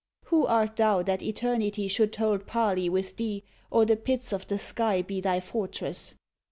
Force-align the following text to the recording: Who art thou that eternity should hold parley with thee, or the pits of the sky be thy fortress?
Who 0.25 0.47
art 0.47 0.77
thou 0.77 1.03
that 1.03 1.21
eternity 1.21 1.87
should 1.87 2.15
hold 2.15 2.47
parley 2.47 2.89
with 2.89 3.17
thee, 3.17 3.43
or 3.69 3.85
the 3.85 3.95
pits 3.95 4.33
of 4.33 4.47
the 4.47 4.57
sky 4.57 5.03
be 5.03 5.21
thy 5.21 5.39
fortress? 5.39 6.15